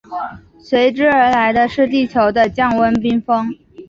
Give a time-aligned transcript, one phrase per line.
[0.57, 3.53] 随之而来的是地球的降温冰封。